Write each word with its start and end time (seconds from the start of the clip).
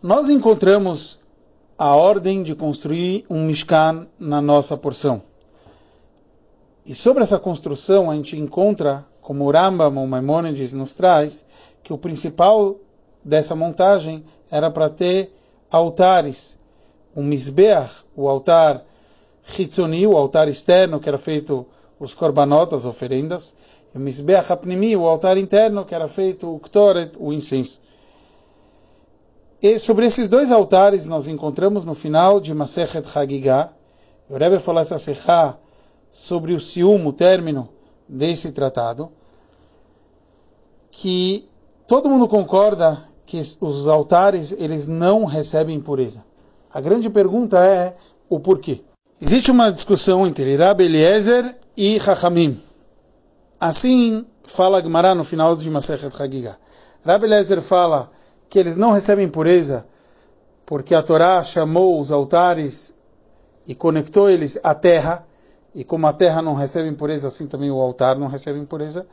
Nós 0.00 0.28
encontramos 0.28 1.22
a 1.76 1.96
ordem 1.96 2.44
de 2.44 2.54
construir 2.54 3.26
um 3.28 3.44
Mishkan 3.44 4.06
na 4.16 4.40
nossa 4.40 4.76
porção. 4.76 5.20
E 6.86 6.94
sobre 6.94 7.24
essa 7.24 7.36
construção 7.36 8.08
a 8.08 8.14
gente 8.14 8.38
encontra, 8.38 9.04
como 9.20 9.44
o 9.44 9.50
Rambam, 9.50 10.04
o 10.04 10.06
Maimonides 10.06 10.72
nos 10.72 10.94
traz, 10.94 11.44
que 11.82 11.92
o 11.92 11.98
principal 11.98 12.76
dessa 13.24 13.56
montagem 13.56 14.24
era 14.48 14.70
para 14.70 14.88
ter 14.88 15.32
altares. 15.68 16.56
O 17.12 17.20
Mizbeach, 17.20 18.04
o 18.14 18.28
altar 18.28 18.84
Hitzoni, 19.58 20.06
o 20.06 20.16
altar 20.16 20.46
externo, 20.46 21.00
que 21.00 21.08
era 21.08 21.18
feito 21.18 21.66
os 21.98 22.14
corbanotas, 22.14 22.86
oferendas, 22.86 23.56
e 23.92 23.98
o 23.98 24.00
Mizbeach 24.00 24.52
Apnimi, 24.52 24.96
o 24.96 25.08
altar 25.08 25.36
interno, 25.36 25.84
que 25.84 25.92
era 25.92 26.06
feito 26.06 26.54
o 26.54 26.60
Ktoret, 26.60 27.16
o 27.18 27.32
incenso. 27.32 27.87
E 29.60 29.76
sobre 29.76 30.06
esses 30.06 30.28
dois 30.28 30.52
altares 30.52 31.06
nós 31.06 31.26
encontramos 31.26 31.84
no 31.84 31.92
final 31.92 32.38
de 32.38 32.54
Masechet 32.54 33.04
Hagigah, 33.12 33.72
o 34.30 34.36
Rebbe 34.36 34.60
falou 34.60 34.80
essa 34.80 34.96
sobre 36.12 36.52
o 36.52 36.60
ciúme, 36.60 37.08
o 37.08 37.12
término 37.12 37.68
desse 38.08 38.52
tratado, 38.52 39.10
que 40.92 41.48
todo 41.88 42.08
mundo 42.08 42.28
concorda 42.28 43.02
que 43.26 43.40
os 43.60 43.88
altares 43.88 44.52
eles 44.52 44.86
não 44.86 45.24
recebem 45.24 45.74
impureza. 45.74 46.24
A 46.72 46.80
grande 46.80 47.10
pergunta 47.10 47.58
é 47.58 47.96
o 48.28 48.38
porquê. 48.38 48.80
Existe 49.20 49.50
uma 49.50 49.72
discussão 49.72 50.24
entre 50.24 50.56
Rabbi 50.56 50.84
Eliezer 50.84 51.58
e 51.76 51.98
Chachamim. 51.98 52.56
Assim 53.58 54.24
fala 54.44 54.80
Gemara 54.80 55.16
no 55.16 55.24
final 55.24 55.56
de 55.56 55.68
Masechet 55.68 56.22
Hagigah. 56.22 56.56
Rabbi 57.04 57.26
Eliezer 57.26 57.60
fala 57.60 58.08
que 58.48 58.58
eles 58.58 58.76
não 58.76 58.92
recebem 58.92 59.28
pureza 59.28 59.86
porque 60.68 60.94
a 60.94 61.02
Torá 61.02 61.42
chamou 61.42 61.98
os 61.98 62.10
altares 62.10 62.94
e 63.66 63.74
conectou 63.74 64.28
eles 64.28 64.60
à 64.62 64.74
terra, 64.74 65.26
e 65.74 65.82
como 65.82 66.06
a 66.06 66.12
terra 66.12 66.42
não 66.42 66.52
recebe 66.52 66.90
impureza, 66.90 67.28
assim 67.28 67.46
também 67.46 67.70
o 67.70 67.80
altar 67.80 68.18
não 68.18 68.26
recebe 68.26 68.58
impureza. 68.58 69.06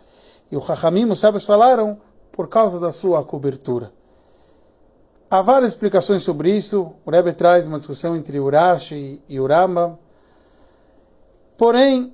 E 0.52 0.58
o 0.58 0.62
Chachamim, 0.62 1.10
os 1.10 1.18
sábios 1.18 1.46
falaram, 1.46 1.98
por 2.30 2.50
causa 2.50 2.78
da 2.78 2.92
sua 2.92 3.24
cobertura. 3.24 3.90
Há 5.32 5.42
várias 5.42 5.72
explicações 5.72 6.24
sobre 6.24 6.52
isso. 6.52 6.92
O 7.06 7.10
Rebbe 7.10 7.32
traz 7.32 7.68
uma 7.68 7.78
discussão 7.78 8.18
entre 8.18 8.38
Urashi 8.38 9.22
e 9.30 9.40
Uramba. 9.40 9.98
Porém, 11.58 12.14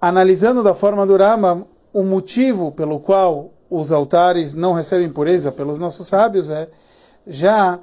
analisando 0.00 0.62
da 0.62 0.72
forma 0.72 1.04
do 1.04 1.16
Rambam, 1.16 1.66
o 1.92 2.04
motivo 2.04 2.70
pelo 2.70 3.00
qual 3.00 3.50
os 3.72 3.90
altares 3.90 4.52
não 4.52 4.74
recebem 4.74 5.08
pureza 5.08 5.50
pelos 5.50 5.78
nossos 5.78 6.06
sábios 6.06 6.50
é 6.50 6.68
já 7.26 7.80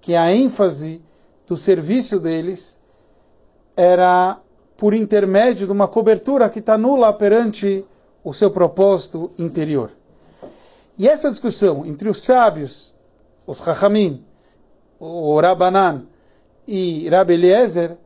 que 0.00 0.14
a 0.14 0.32
ênfase 0.32 1.02
do 1.48 1.56
serviço 1.56 2.20
deles 2.20 2.78
era 3.76 4.38
por 4.76 4.94
intermédio 4.94 5.66
de 5.66 5.72
uma 5.72 5.88
cobertura 5.88 6.48
que 6.48 6.60
está 6.60 6.78
nula 6.78 7.12
perante 7.12 7.84
o 8.22 8.32
seu 8.32 8.52
propósito 8.52 9.32
interior. 9.36 9.90
E 10.96 11.08
essa 11.08 11.28
discussão 11.28 11.84
entre 11.84 12.08
os 12.08 12.22
sábios, 12.22 12.94
os 13.44 13.58
Chachamim, 13.58 14.24
o 15.00 15.40
Rabanan 15.40 16.04
e 16.68 17.08
Rabbi 17.08 17.34
Eliezer, 17.34 17.96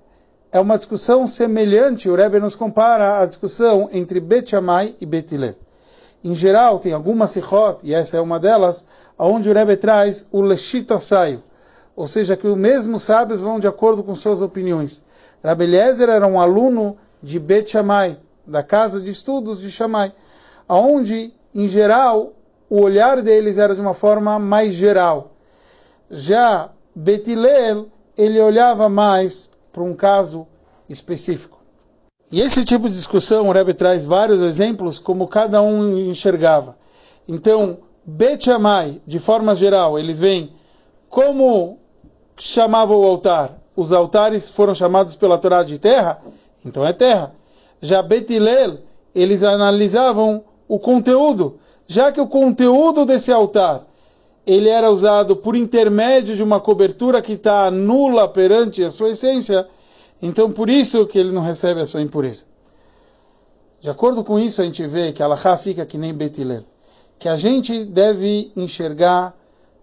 é 0.51 0.59
uma 0.59 0.79
discussão 0.79 1.27
semelhante, 1.27 2.09
o 2.09 2.15
Rebbe 2.15 2.39
nos 2.41 2.57
compara 2.57 3.21
à 3.21 3.27
discussão 3.27 3.91
entre 3.93 4.21
Bet 4.21 4.51
Shammai 4.51 4.95
e 5.01 5.05
Bet 5.05 5.35
Hillel. 5.35 5.66
Em 6.27 6.35
geral, 6.35 6.81
tem 6.81 6.93
algumas 6.93 7.31
sichot, 7.31 7.79
e 7.85 7.95
essa 7.95 8.17
é 8.17 8.21
uma 8.21 8.41
delas, 8.41 8.89
onde 9.17 9.49
o 9.49 9.55
Rebbe 9.55 9.77
traz 9.77 10.27
o 10.33 10.41
leshito 10.41 10.93
asaio, 10.93 11.41
ou 11.95 12.09
seja, 12.09 12.37
que 12.37 12.49
os 12.49 12.59
mesmos 12.59 13.05
sábios 13.05 13.41
vão 13.41 13.61
de 13.61 13.69
acordo 13.69 14.03
com 14.03 14.13
suas 14.17 14.43
opiniões. 14.43 15.05
Rabbi 15.41 15.63
Eliezer 15.63 16.09
era 16.09 16.27
um 16.27 16.41
aluno 16.41 16.97
de 17.23 17.39
Bet 17.39 17.71
Shammai, 17.71 18.19
da 18.45 18.61
casa 18.65 19.01
de 19.01 19.09
estudos 19.09 19.61
de 19.61 19.71
Shammai, 19.71 20.13
onde, 20.69 21.33
em 21.55 21.69
geral, 21.69 22.33
o 22.69 22.81
olhar 22.81 23.23
deles 23.23 23.59
era 23.59 23.73
de 23.73 23.81
uma 23.81 23.95
forma 23.95 24.37
mais 24.37 24.75
geral. 24.75 25.31
Já 26.11 26.71
Bet 26.93 27.31
Hillel, 27.31 27.87
ele 28.19 28.41
olhava 28.41 28.89
mais 28.89 29.53
para 29.73 29.85
um 29.85 29.95
caso 29.95 30.45
específico. 30.89 31.56
E 32.31 32.41
esse 32.41 32.65
tipo 32.65 32.89
de 32.89 32.95
discussão, 32.95 33.49
o 33.49 33.53
Rebbe 33.53 33.73
traz 33.73 34.05
vários 34.05 34.41
exemplos 34.41 34.99
como 34.99 35.29
cada 35.29 35.63
um 35.63 35.97
enxergava. 36.11 36.77
Então, 37.29 37.79
Bet 38.05 38.45
Shammai, 38.45 39.01
de 39.07 39.19
forma 39.19 39.55
geral, 39.55 39.99
eles 39.99 40.19
veem 40.19 40.51
como 41.09 41.79
chamava 42.37 42.95
o 42.95 43.05
altar. 43.05 43.57
Os 43.77 43.93
altares 43.93 44.49
foram 44.49 44.75
chamados 44.75 45.15
pela 45.15 45.39
Torá 45.39 45.63
de 45.63 45.79
terra, 45.79 46.21
então 46.65 46.85
é 46.85 46.93
terra. 46.93 47.33
Já 47.81 48.03
Bet 48.03 48.33
Hillel, 48.33 48.79
eles 49.15 49.43
analisavam 49.43 50.43
o 50.69 50.79
conteúdo, 50.79 51.59
já 51.87 52.11
que 52.11 52.21
o 52.21 52.27
conteúdo 52.27 53.05
desse 53.05 53.31
altar 53.31 53.87
ele 54.47 54.69
era 54.69 54.91
usado 54.91 55.35
por 55.35 55.57
intermédio 55.57 56.37
de 56.37 56.43
uma 56.43 56.61
cobertura 56.61 57.21
que 57.21 57.33
está 57.33 57.69
nula 57.71 58.29
perante 58.29 58.85
a 58.85 58.91
sua 58.93 59.11
essência, 59.11 59.67
então, 60.21 60.51
por 60.51 60.71
isso 60.71 61.07
que 61.07 61.19
ele 61.19 61.33
não 61.33 61.43
recebe 61.43 61.81
a 61.81 61.87
sua 61.87 62.01
impureza. 62.01 62.45
De 63.81 63.91
acordo 63.91 64.25
com 64.25 64.39
isso, 64.39 64.63
a 64.63 64.65
gente 64.65 64.87
vê 64.87 65.13
que 65.13 65.23
Allah 65.23 65.37
fica 65.59 65.85
que 65.85 65.99
nem 65.99 66.15
Betilel. 66.15 66.65
Que 67.19 67.29
a 67.29 67.37
gente 67.37 67.85
deve 67.85 68.51
enxergar 68.57 69.35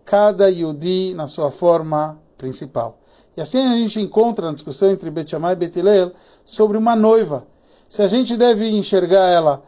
cada 0.04 0.50
Yudi 0.50 1.14
na 1.14 1.28
sua 1.28 1.52
forma 1.52 2.20
principal. 2.38 2.98
E 3.38 3.42
assim 3.42 3.60
a 3.60 3.76
gente 3.76 4.00
encontra 4.00 4.48
na 4.48 4.54
discussão 4.54 4.92
entre 4.92 5.10
Bet 5.10 5.30
Shammai 5.30 5.54
e 5.54 5.56
Betilel 5.56 6.12
sobre 6.46 6.78
uma 6.78 6.96
noiva. 6.96 7.48
Se 7.88 8.02
a 8.02 8.08
gente 8.08 8.36
deve 8.36 8.68
enxergar 8.68 9.30
ela 9.30 9.64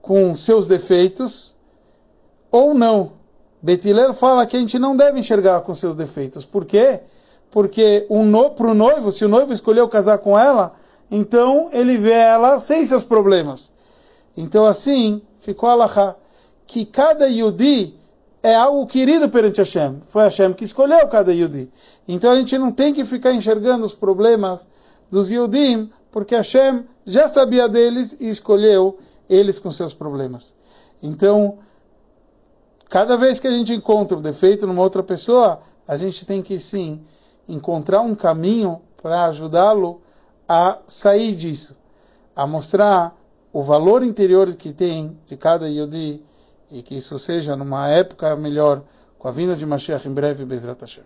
com 0.00 0.36
seus 0.36 0.66
defeitos 0.66 1.54
ou 2.50 2.74
não. 2.74 3.12
Betilel 3.60 4.12
fala 4.12 4.46
que 4.46 4.56
a 4.56 4.60
gente 4.60 4.78
não 4.78 4.94
deve 4.94 5.18
enxergar 5.18 5.60
com 5.62 5.74
seus 5.74 5.96
defeitos. 5.96 6.44
Por 6.44 6.66
quê? 6.66 7.00
porque 7.00 7.14
um 8.10 8.24
no, 8.24 8.50
para 8.50 8.70
o 8.70 8.74
noivo, 8.74 9.12
se 9.12 9.24
o 9.24 9.28
noivo 9.28 9.52
escolheu 9.52 9.88
casar 9.88 10.18
com 10.18 10.38
ela, 10.38 10.74
então 11.10 11.70
ele 11.72 11.96
vê 11.96 12.12
ela 12.12 12.58
sem 12.58 12.84
seus 12.84 13.04
problemas. 13.04 13.72
Então 14.36 14.66
assim 14.66 15.22
ficou 15.38 15.68
a 15.70 16.16
que 16.66 16.84
cada 16.84 17.26
Yudi 17.26 17.94
é 18.42 18.54
algo 18.54 18.86
querido 18.86 19.28
perante 19.28 19.58
Hashem. 19.58 20.02
Foi 20.08 20.22
Hashem 20.22 20.52
que 20.52 20.64
escolheu 20.64 21.06
cada 21.08 21.32
Yudi. 21.32 21.70
Então 22.06 22.30
a 22.30 22.36
gente 22.36 22.58
não 22.58 22.72
tem 22.72 22.92
que 22.92 23.04
ficar 23.04 23.32
enxergando 23.32 23.84
os 23.84 23.94
problemas 23.94 24.68
dos 25.10 25.30
Yudim, 25.30 25.90
porque 26.10 26.34
Hashem 26.34 26.84
já 27.06 27.28
sabia 27.28 27.68
deles 27.68 28.20
e 28.20 28.28
escolheu 28.28 28.98
eles 29.28 29.58
com 29.58 29.70
seus 29.70 29.94
problemas. 29.94 30.54
Então, 31.02 31.58
cada 32.88 33.16
vez 33.16 33.40
que 33.40 33.46
a 33.46 33.50
gente 33.50 33.72
encontra 33.72 34.16
um 34.16 34.22
defeito 34.22 34.66
numa 34.66 34.82
outra 34.82 35.02
pessoa, 35.02 35.60
a 35.86 35.96
gente 35.96 36.24
tem 36.26 36.42
que 36.42 36.58
sim 36.58 37.00
encontrar 37.48 38.00
um 38.00 38.14
caminho 38.14 38.80
para 39.02 39.26
ajudá-lo 39.26 40.00
a 40.48 40.78
sair 40.86 41.34
disso, 41.34 41.76
a 42.34 42.46
mostrar 42.46 43.16
o 43.52 43.62
valor 43.62 44.02
interior 44.02 44.54
que 44.54 44.72
tem 44.72 45.18
de 45.26 45.36
cada 45.36 45.68
Yodi 45.68 46.22
e 46.70 46.82
que 46.82 46.96
isso 46.96 47.18
seja 47.18 47.54
numa 47.54 47.88
época 47.88 48.34
melhor 48.36 48.82
com 49.18 49.28
a 49.28 49.30
vinda 49.30 49.54
de 49.54 49.64
Mashiach 49.64 50.08
em 50.08 50.12
breve, 50.12 50.44
Bezrat 50.44 50.80
Hashem. 50.80 51.04